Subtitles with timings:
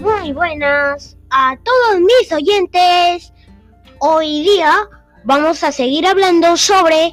[0.00, 3.34] Muy buenas a todos mis oyentes.
[3.98, 4.88] Hoy día
[5.24, 7.12] vamos a seguir hablando sobre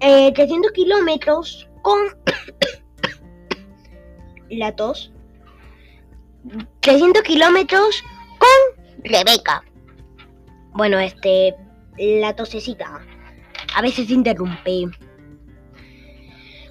[0.00, 1.98] eh, 300 kilómetros con
[4.48, 5.12] la tos.
[6.80, 8.02] 300 kilómetros
[8.38, 9.62] con Rebeca.
[10.72, 11.54] Bueno, este,
[11.98, 12.98] la tosecita.
[13.74, 14.86] A veces interrumpe.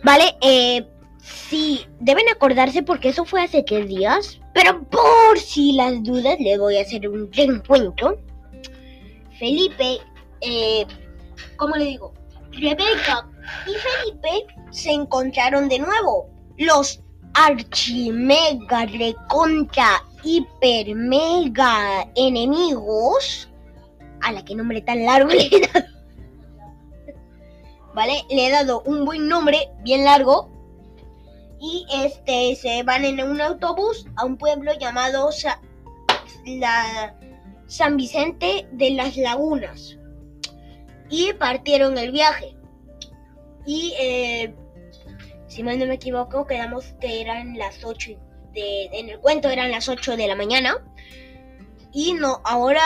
[0.04, 0.88] Vale, eh,
[1.21, 4.39] sí, deben acordarse porque eso fue hace tres días.
[4.53, 8.20] Pero por si las dudas, le voy a hacer un reencuentro.
[9.38, 9.99] Felipe,
[10.41, 10.85] eh,
[11.55, 12.13] ¿cómo le digo?
[12.52, 13.27] Rebeca
[13.66, 16.30] y Felipe se encontraron de nuevo.
[16.58, 17.02] Los
[17.33, 23.49] archimega recontra hiper mega enemigos.
[24.22, 25.86] A la que nombre tan largo le he dado.
[27.94, 28.25] ¿Vale?
[28.30, 30.59] Le he dado un buen nombre, bien largo.
[31.59, 35.30] Y este se van en un autobús a un pueblo llamado
[36.45, 37.16] la
[37.67, 39.98] San Vicente de las Lagunas.
[41.09, 42.56] Y partieron el viaje.
[43.66, 44.53] Y eh,
[45.48, 48.11] si mal no me equivoco, quedamos que eran las 8
[48.53, 50.78] de, en el cuento eran las 8 de la mañana.
[51.92, 52.81] Y no, ahora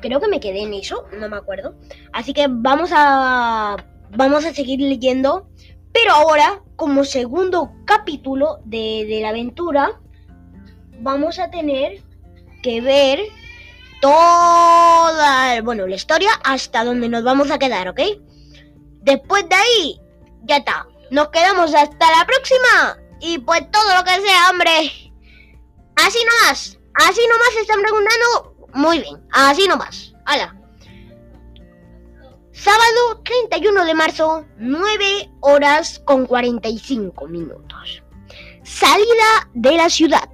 [0.00, 1.76] creo que me quedé en eso, no me acuerdo.
[2.12, 3.76] Así que vamos a
[4.16, 5.48] vamos a seguir leyendo.
[5.92, 10.00] Pero ahora, como segundo capítulo de, de la aventura,
[11.00, 12.02] vamos a tener
[12.62, 13.20] que ver
[14.00, 18.00] toda, bueno, la historia hasta donde nos vamos a quedar, ¿ok?
[19.02, 20.00] Después de ahí,
[20.44, 20.86] ya está.
[21.10, 22.98] Nos quedamos hasta la próxima.
[23.20, 25.12] Y pues todo lo que sea, hombre.
[25.96, 26.78] Así nomás.
[26.94, 28.68] Así nomás se están preguntando.
[28.74, 29.20] Muy bien.
[29.32, 30.14] Así nomás.
[30.24, 30.59] Hala.
[32.62, 38.02] Sábado 31 de marzo, 9 horas con 45 minutos.
[38.62, 40.28] Salida de la ciudad.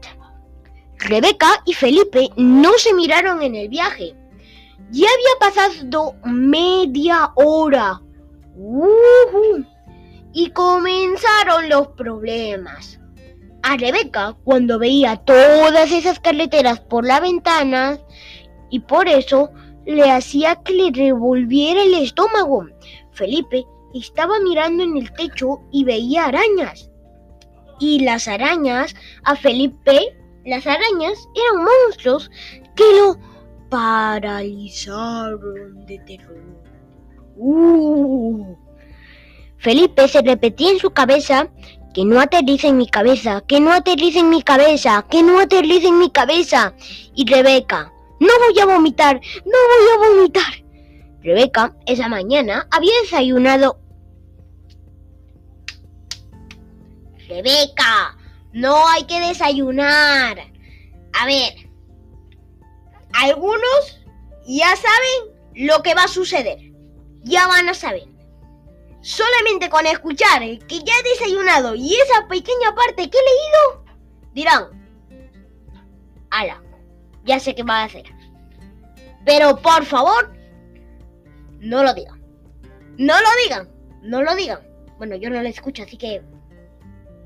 [0.98, 4.16] Rebeca y Felipe no se miraron en el viaje.
[4.90, 8.00] Ya había pasado media hora.
[8.56, 9.64] Ujú.
[10.32, 12.98] Y comenzaron los problemas.
[13.62, 18.00] A Rebeca, cuando veía todas esas carreteras por la ventana,
[18.68, 19.50] y por eso
[19.86, 22.66] le hacía que le revolviera el estómago.
[23.12, 23.64] Felipe
[23.94, 26.90] estaba mirando en el techo y veía arañas.
[27.78, 28.94] Y las arañas,
[29.24, 30.14] a Felipe,
[30.44, 32.30] las arañas eran monstruos
[32.74, 33.16] que lo
[33.70, 36.42] paralizaron de terror.
[37.36, 38.56] Uh.
[39.58, 41.48] Felipe se repetía en su cabeza
[41.94, 45.88] que no aterriza en mi cabeza, que no aterriza en mi cabeza, que no aterriza
[45.88, 46.74] en mi cabeza.
[47.14, 47.90] Y Rebeca,
[48.20, 50.64] no voy a vomitar, no voy a vomitar.
[51.22, 53.80] Rebeca esa mañana había desayunado.
[57.28, 58.16] Rebeca,
[58.52, 60.38] no hay que desayunar.
[61.12, 61.68] A ver,
[63.12, 64.00] algunos
[64.46, 66.58] ya saben lo que va a suceder.
[67.24, 68.06] Ya van a saber.
[69.00, 73.84] Solamente con escuchar que ya he desayunado y esa pequeña parte que he leído,
[74.32, 74.88] dirán,
[76.30, 76.62] ala,
[77.26, 78.04] ya sé qué va a hacer.
[79.24, 80.32] Pero por favor,
[81.58, 82.20] no lo digan.
[82.96, 83.68] No lo digan.
[84.02, 84.60] No lo digan.
[84.98, 86.22] Bueno, yo no lo escucho, así que...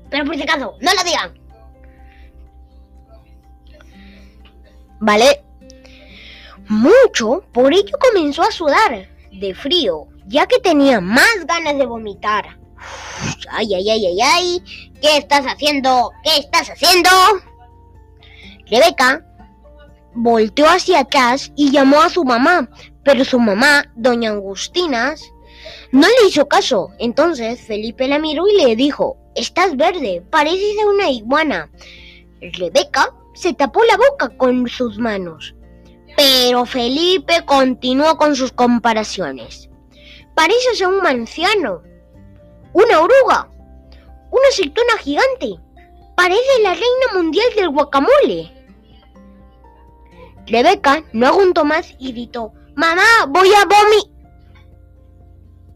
[0.09, 1.39] Pero por si acaso, no lo digan.
[4.99, 5.43] ¿Vale?
[6.67, 12.57] Mucho, por ello comenzó a sudar de frío, ya que tenía más ganas de vomitar.
[13.49, 14.63] Ay, ay, ay, ay, ay.
[15.01, 16.11] ¿Qué estás haciendo?
[16.23, 17.09] ¿Qué estás haciendo?
[18.69, 19.25] Rebeca
[20.13, 22.69] volteó hacia atrás y llamó a su mamá,
[23.03, 25.31] pero su mamá, doña Angustinas,
[25.91, 26.89] no le hizo caso.
[26.99, 31.69] Entonces Felipe la miró y le dijo, estás verde, pareces una iguana.
[32.41, 35.55] Rebeca se tapó la boca con sus manos,
[36.17, 39.69] pero Felipe continuó con sus comparaciones.
[40.35, 41.81] Pareces a un manciano,
[42.73, 43.49] una oruga,
[44.31, 45.59] una aceituna gigante.
[46.15, 48.60] Parece la reina mundial del guacamole.
[50.51, 54.11] Rebeca no aguantó más y gritó, Mamá, voy a vomi.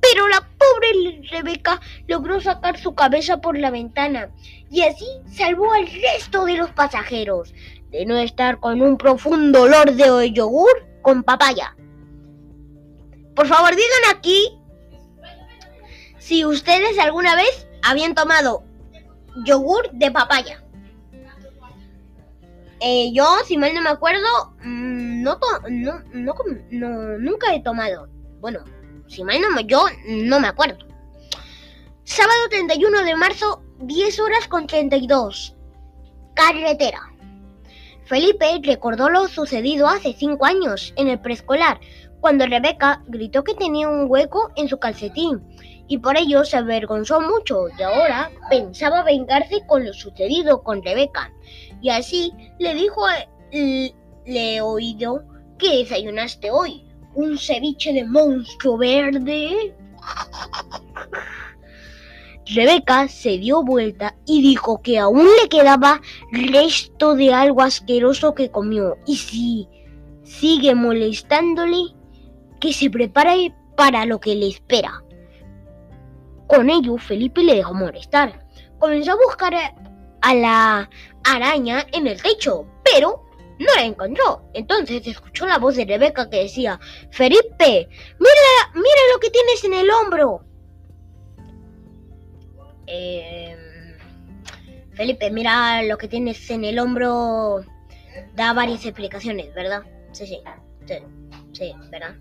[0.01, 4.29] Pero la pobre Rebeca logró sacar su cabeza por la ventana
[4.69, 7.53] y así salvó al resto de los pasajeros
[7.89, 11.75] de no estar con un profundo olor de yogur con papaya.
[13.33, 14.59] Por favor, digan aquí
[16.17, 18.63] si ustedes alguna vez habían tomado
[19.45, 20.64] yogur de papaya.
[22.87, 25.39] Eh, yo, si mal no me acuerdo, mm, no,
[25.71, 26.35] no, no,
[26.69, 28.07] no- nunca he tomado.
[28.39, 28.59] Bueno,
[29.07, 30.77] si mal no me, yo no me acuerdo.
[32.03, 35.55] Sábado 31 de marzo, 10 horas con 32.
[36.35, 37.01] Carretera.
[38.03, 41.79] Felipe recordó lo sucedido hace cinco años en el preescolar,
[42.19, 45.41] cuando Rebeca gritó que tenía un hueco en su calcetín
[45.87, 51.31] y por ello se avergonzó mucho y ahora pensaba vengarse con lo sucedido con Rebeca.
[51.81, 53.01] Y así le dijo,
[53.51, 55.23] le he oído
[55.57, 59.73] que desayunaste hoy, un ceviche de monstruo verde.
[62.47, 66.01] Rebeca se dio vuelta y dijo que aún le quedaba
[66.31, 69.67] resto de algo asqueroso que comió y si
[70.23, 71.95] sigue molestándole,
[72.59, 75.03] que se prepare para lo que le espera.
[76.47, 78.45] Con ello, Felipe le dejó molestar.
[78.79, 79.55] Comenzó a buscar
[80.21, 80.89] a la
[81.25, 83.25] araña en el techo, pero
[83.59, 84.49] no la encontró.
[84.53, 86.79] Entonces escuchó la voz de Rebeca que decía,
[87.11, 87.89] Felipe,
[88.19, 90.41] mira, mira lo que tienes en el hombro.
[92.87, 93.57] Em,
[94.93, 97.63] Felipe, mira lo que tienes en el hombro.
[98.35, 99.83] Da varias explicaciones, ¿verdad?
[100.11, 100.41] Sí, sí,
[100.85, 100.95] sí,
[101.51, 102.15] sí, ¿verdad?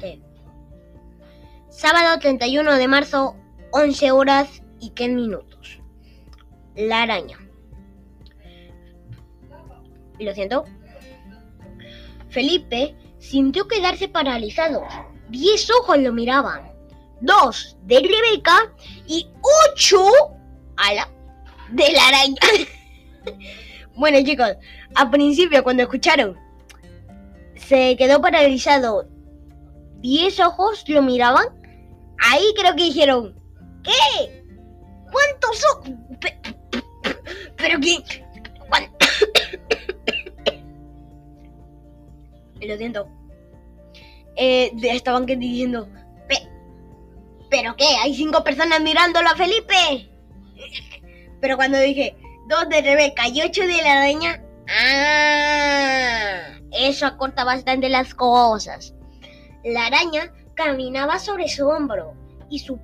[0.00, 0.22] Sí.
[1.68, 3.36] Sábado 31 de marzo,
[3.72, 5.80] 11 horas y 10 minutos.
[6.76, 7.43] La araña.
[10.18, 10.64] Lo siento.
[12.28, 14.82] Felipe sintió quedarse paralizado.
[15.28, 16.72] Diez ojos lo miraban.
[17.20, 18.72] Dos de Rebeca
[19.06, 19.28] y
[19.72, 20.04] ocho
[20.76, 21.08] a la
[21.70, 22.36] de la araña.
[23.96, 24.56] bueno chicos,
[24.94, 26.36] al principio cuando escucharon,
[27.56, 29.08] se quedó paralizado.
[30.00, 31.46] Diez ojos lo miraban.
[32.18, 33.40] Ahí creo que dijeron,
[33.82, 34.44] ¿qué?
[35.10, 35.90] ¿Cuántos ojos?
[42.66, 43.08] Lo siento.
[44.36, 45.88] Eh, estaban diciendo,
[47.54, 47.86] ¿pero qué?
[48.02, 50.10] Hay cinco personas mirándolo a Felipe.
[51.40, 52.16] Pero cuando dije,
[52.48, 58.94] dos de Rebeca y ocho de la araña, ah, eso acorta bastante las cosas.
[59.62, 62.14] La araña caminaba sobre su hombro
[62.50, 62.80] y su,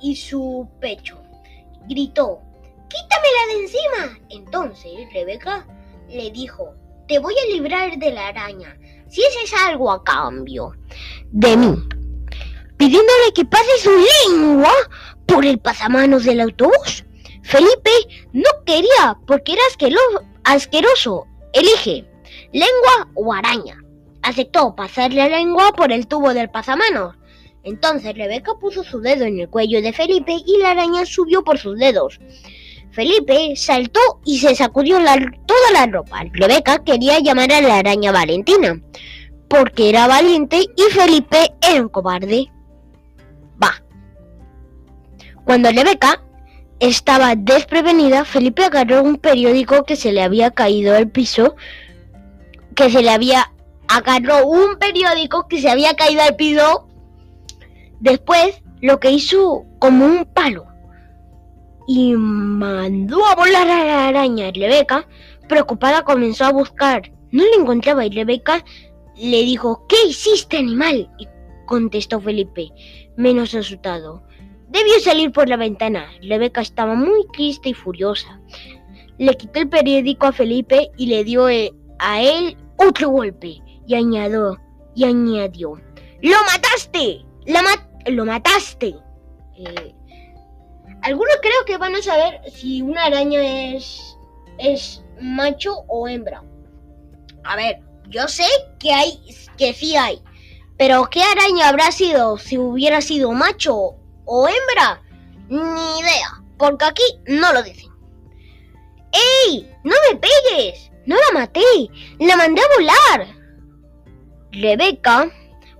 [0.00, 1.22] y su pecho.
[1.88, 2.42] Gritó,
[2.88, 4.18] ¡quítamela de encima!
[4.28, 5.66] Entonces Rebeca
[6.08, 6.74] le dijo,
[7.06, 8.76] te voy a librar de la araña
[9.08, 10.72] si es algo a cambio
[11.30, 11.74] de mí.
[12.76, 13.90] Pidiéndole que pase su
[14.28, 14.72] lengua
[15.26, 17.04] por el pasamanos del autobús.
[17.42, 17.90] Felipe
[18.32, 19.62] no quería porque era
[20.44, 21.26] asqueroso.
[21.52, 22.04] Elige,
[22.52, 23.82] lengua o araña.
[24.22, 27.16] Aceptó pasarle la lengua por el tubo del pasamanos.
[27.62, 31.58] Entonces Rebeca puso su dedo en el cuello de Felipe y la araña subió por
[31.58, 32.20] sus dedos.
[32.96, 36.24] Felipe saltó y se sacudió toda la ropa.
[36.32, 38.80] Rebeca quería llamar a la araña Valentina,
[39.48, 42.50] porque era valiente y Felipe era un cobarde.
[43.62, 43.82] Va.
[45.44, 46.24] Cuando Rebeca
[46.80, 51.54] estaba desprevenida, Felipe agarró un periódico que se le había caído al piso,
[52.74, 53.52] que se le había
[53.88, 56.88] agarró un periódico que se había caído al piso.
[58.00, 60.65] Después lo que hizo como un palo
[61.86, 64.50] y mandó a volar a la araña.
[64.52, 65.06] Rebeca,
[65.48, 67.12] preocupada, comenzó a buscar.
[67.30, 68.64] No la encontraba y Rebeca
[69.16, 71.10] le dijo, ¿qué hiciste, animal?
[71.18, 71.28] Y
[71.66, 72.70] contestó Felipe,
[73.16, 74.22] menos asustado.
[74.68, 76.06] Debió salir por la ventana.
[76.22, 78.40] Rebeca estaba muy triste y furiosa.
[79.18, 83.62] Le quitó el periódico a Felipe y le dio eh, a él otro golpe.
[83.86, 84.58] Y añadió,
[84.94, 85.80] y añadió,
[86.22, 87.24] ¡Lo mataste!
[88.06, 88.96] ¡Lo mataste!
[89.56, 89.94] Eh,
[91.06, 93.40] algunos creo que van a saber si una araña
[93.76, 94.18] es,
[94.58, 96.42] es macho o hembra.
[97.44, 98.42] A ver, yo sé
[98.80, 99.20] que hay,
[99.56, 100.20] que sí hay.
[100.76, 103.94] Pero ¿qué araña habrá sido si hubiera sido macho
[104.24, 105.00] o hembra?
[105.48, 107.92] Ni idea, porque aquí no lo dicen.
[109.46, 109.72] ¡Ey!
[109.84, 110.90] ¡No me pegues!
[111.06, 111.60] No la maté,
[112.18, 113.28] la mandé a volar.
[114.50, 115.30] Rebeca,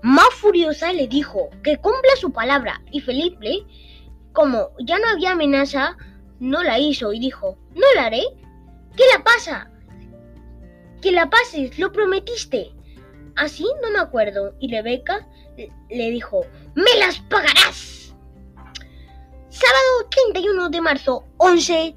[0.02, 3.66] más furiosa, le dijo que cumpla su palabra y Felipe
[4.36, 5.96] como ya no había amenaza,
[6.40, 8.22] no la hizo y dijo, no la haré.
[8.94, 9.70] ¿Qué la pasa?
[11.00, 12.70] Que la pases, lo prometiste.
[13.34, 14.54] Así no me acuerdo.
[14.60, 15.26] Y Rebeca
[15.56, 18.14] le dijo, me las pagarás.
[19.48, 21.96] Sábado 31 de marzo, 11,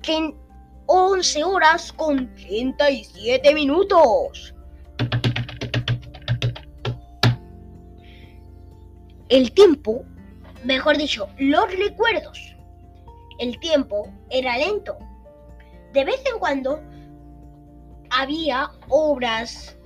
[0.86, 4.56] 11 horas con 37 minutos.
[9.28, 10.06] El tiempo
[10.64, 12.56] mejor dicho, los recuerdos.
[13.40, 14.98] El tiempo era lento.
[15.94, 16.82] De vez en cuando
[18.10, 19.78] había obras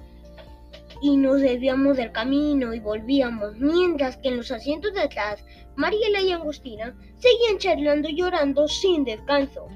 [1.02, 5.44] y nos desviamos del camino y volvíamos, mientras que en los asientos de atrás,
[5.76, 9.68] Mariela y Agustina seguían charlando y llorando sin descanso.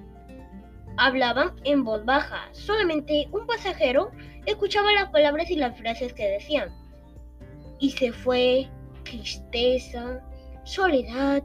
[0.99, 2.49] hablaban en voz baja.
[2.53, 4.09] Solamente un pasajero
[4.45, 6.69] escuchaba las palabras y las frases que decían.
[7.79, 8.67] Y se fue
[9.03, 10.23] tristeza,
[10.67, 11.43] soledad,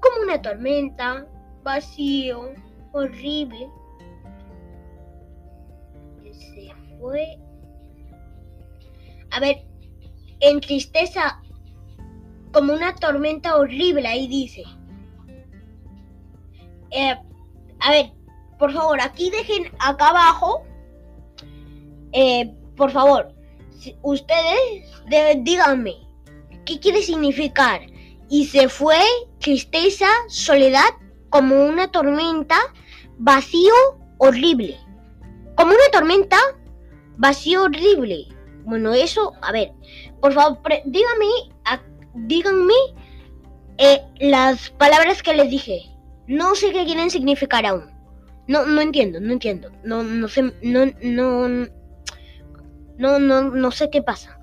[0.00, 1.26] como una tormenta,
[1.62, 2.54] vacío,
[2.92, 3.68] horrible.
[6.32, 7.38] Se fue.
[9.30, 9.64] A ver,
[10.40, 11.42] en tristeza,
[12.52, 14.64] como una tormenta horrible, ahí dice.
[16.90, 17.14] Eh,
[17.80, 18.12] a ver,
[18.58, 20.64] por favor, aquí dejen acá abajo.
[22.12, 23.34] Eh, por favor,
[24.02, 24.88] ustedes
[25.44, 25.96] díganme
[26.64, 27.80] qué quiere significar.
[28.28, 28.98] Y se fue
[29.40, 30.88] tristeza, soledad,
[31.30, 32.56] como una tormenta,
[33.18, 33.72] vacío,
[34.18, 34.76] horrible.
[35.56, 36.38] Como una tormenta,
[37.16, 38.28] vacío, horrible.
[38.64, 39.72] Bueno, eso, a ver,
[40.20, 41.26] por favor, díganme,
[42.14, 42.74] díganme
[43.78, 45.82] eh, las palabras que les dije.
[46.26, 47.90] No sé qué quieren significar aún.
[48.48, 49.70] No, no entiendo, no entiendo.
[49.84, 51.48] No, no sé, no, no,
[52.98, 54.35] no, no, no sé qué pasa.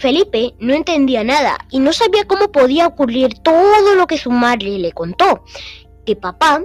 [0.00, 4.78] Felipe no entendía nada y no sabía cómo podía ocurrir todo lo que su madre
[4.78, 5.44] le contó.
[6.06, 6.64] Que papá,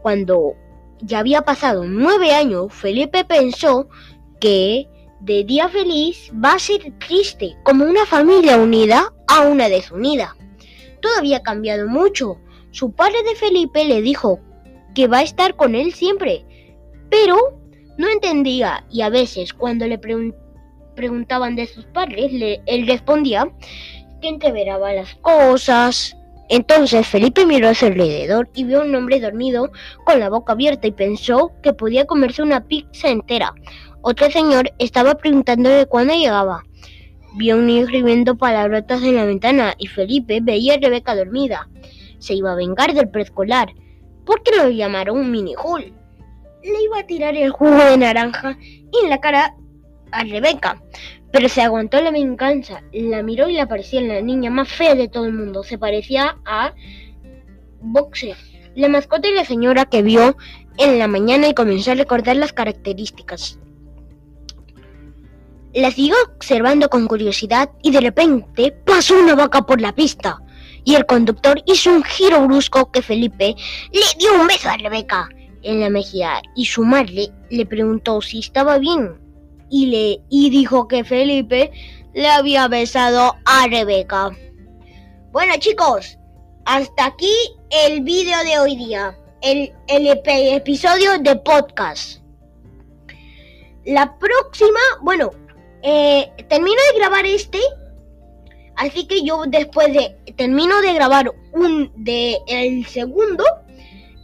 [0.00, 0.54] cuando
[1.00, 3.88] ya había pasado nueve años, Felipe pensó
[4.40, 10.36] que de día feliz va a ser triste, como una familia unida a una desunida.
[11.02, 12.38] Todo había cambiado mucho.
[12.70, 14.38] Su padre de Felipe le dijo
[14.94, 16.44] que va a estar con él siempre,
[17.10, 17.36] pero
[17.98, 19.98] no entendía y a veces cuando le
[21.00, 22.30] preguntaban de sus padres,
[22.66, 23.50] él respondía
[24.20, 26.14] que entreveraba las cosas.
[26.50, 29.70] Entonces Felipe miró a su alrededor y vio a un hombre dormido
[30.04, 33.54] con la boca abierta y pensó que podía comerse una pizza entera.
[34.02, 36.64] Otro señor estaba preguntándole cuándo llegaba.
[37.38, 41.70] Vio a un niño escribiendo palabrotas en la ventana y Felipe veía a Rebeca dormida.
[42.18, 43.72] Se iba a vengar del preescolar
[44.26, 45.94] porque lo llamaron mini Hall.
[46.62, 48.58] Le iba a tirar el jugo de naranja
[49.02, 49.54] en la cara
[50.12, 50.80] a Rebeca,
[51.32, 55.08] pero se aguantó la venganza, la miró y le parecía la niña más fea de
[55.08, 55.62] todo el mundo.
[55.62, 56.74] Se parecía a
[57.80, 58.36] Boxer,
[58.74, 60.36] la mascota y la señora que vio
[60.78, 63.58] en la mañana y comenzó a recordar las características.
[65.72, 70.42] La siguió observando con curiosidad y de repente pasó una vaca por la pista
[70.84, 73.54] y el conductor hizo un giro brusco que Felipe
[73.92, 75.28] le dio un beso a Rebeca
[75.62, 79.29] en la mejilla y su madre le preguntó si estaba bien
[79.70, 81.70] y le y dijo que Felipe
[82.12, 84.30] le había besado a Rebeca.
[85.32, 86.18] Bueno chicos,
[86.64, 87.32] hasta aquí
[87.70, 92.20] el vídeo de hoy día, el, el episodio de podcast.
[93.84, 95.30] La próxima, bueno,
[95.82, 97.58] eh, termino de grabar este
[98.80, 103.44] Así que yo después de termino de grabar un de el segundo,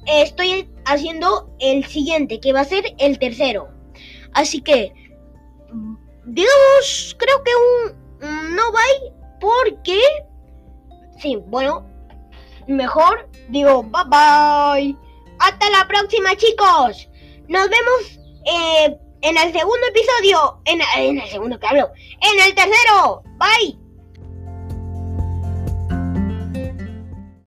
[0.06, 3.68] estoy haciendo el siguiente, que va a ser el tercero.
[4.32, 4.94] Así que
[6.26, 10.00] digamos, creo que un, no bye porque
[11.18, 11.86] sí, bueno,
[12.66, 14.96] mejor digo bye bye.
[15.38, 17.08] Hasta la próxima, chicos.
[17.48, 20.60] Nos vemos eh, en el segundo episodio.
[20.64, 21.90] En, en el segundo que hablo.
[22.22, 23.22] En el tercero.
[23.38, 23.85] Bye.